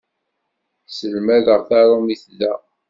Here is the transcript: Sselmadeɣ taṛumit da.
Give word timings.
Sselmadeɣ 0.87 1.59
taṛumit 1.69 2.23
da. 2.39 2.53